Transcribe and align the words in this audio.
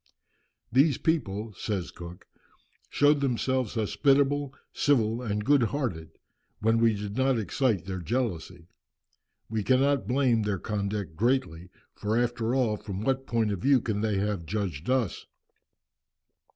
"These 0.71 0.97
people," 0.97 1.53
says 1.55 1.91
Cook, 1.91 2.25
"showed 2.89 3.21
themselves 3.21 3.75
hospitable, 3.75 4.51
civil, 4.73 5.21
and 5.21 5.45
good 5.45 5.61
hearted, 5.61 6.09
when 6.59 6.79
we 6.79 6.95
did 6.95 7.15
not 7.15 7.37
excite 7.37 7.85
their 7.85 7.99
jealousy. 7.99 8.65
We 9.47 9.61
cannot 9.61 10.07
blame 10.07 10.41
their 10.41 10.57
conduct 10.57 11.15
greatly, 11.15 11.69
for 11.93 12.17
after 12.17 12.55
all, 12.55 12.77
from 12.77 13.01
what 13.01 13.27
point 13.27 13.51
of 13.51 13.59
view 13.59 13.79
can 13.79 14.01
they 14.01 14.17
have 14.17 14.47
judged 14.47 14.89
us? 14.89 15.27